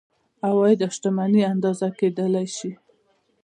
عواید 0.47 0.79
او 0.85 0.91
شتمني 0.97 1.41
اندازه 1.53 1.87
کیدلی 1.99 2.45
شي. 2.55 2.71